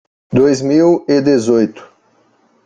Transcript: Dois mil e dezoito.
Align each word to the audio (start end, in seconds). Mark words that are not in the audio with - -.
Dois 0.33 0.61
mil 0.63 1.05
e 1.07 1.21
dezoito. 1.21 1.83